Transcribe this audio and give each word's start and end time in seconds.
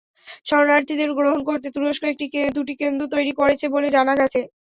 শরণার্থীদের 0.47 1.09
গ্রহণ 1.17 1.39
করতে 1.49 1.67
তুরস্ক 1.75 2.03
দুটি 2.55 2.73
কেন্দ্র 2.81 3.03
তৈরি 3.13 3.31
করেছে 3.39 3.65
বলে 3.73 3.87
জানা 3.95 4.13
গেছে। 4.19 4.39